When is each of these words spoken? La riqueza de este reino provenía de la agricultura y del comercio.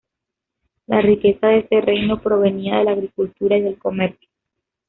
La 0.87 0.99
riqueza 0.99 1.45
de 1.49 1.59
este 1.59 1.79
reino 1.79 2.19
provenía 2.23 2.79
de 2.79 2.85
la 2.85 2.93
agricultura 2.93 3.55
y 3.57 3.61
del 3.61 3.77
comercio. 3.77 4.29